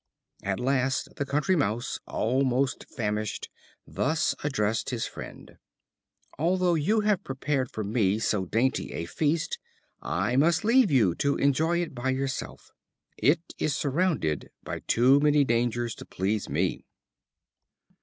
At 0.41 0.59
last 0.59 1.15
the 1.17 1.27
Country 1.27 1.55
Mouse, 1.55 1.99
almost 2.07 2.87
famished, 2.89 3.49
thus 3.85 4.33
addressed 4.43 4.89
his 4.89 5.05
friend: 5.05 5.59
"Although 6.39 6.73
you 6.73 7.01
have 7.01 7.23
prepared 7.23 7.69
for 7.69 7.83
me 7.83 8.17
so 8.17 8.47
dainty 8.47 8.93
a 8.93 9.05
feast, 9.05 9.59
I 10.01 10.37
must 10.37 10.63
leave 10.65 10.89
you 10.89 11.13
to 11.17 11.35
enjoy 11.35 11.83
it 11.83 11.93
by 11.93 12.09
yourself. 12.09 12.71
It 13.15 13.41
is 13.59 13.75
surrounded 13.75 14.49
by 14.63 14.79
too 14.79 15.19
many 15.19 15.43
dangers 15.43 15.93
to 15.97 16.05
please 16.05 16.49
me." 16.49 16.83